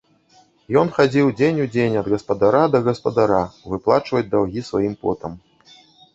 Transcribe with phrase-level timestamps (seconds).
[0.79, 3.43] Ён хадзіў дзень у дзень ад гаспадара да гаспадара
[3.75, 5.39] выплачваць даўгі сваім потам.